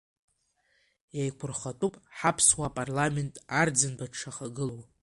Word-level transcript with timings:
Еиқәырхатәуп 1.21 1.93
ҳаԥсуа 2.17 2.67
парламент 2.77 3.33
Арӡынба 3.59 4.05
дшахагылоу. 4.11 4.81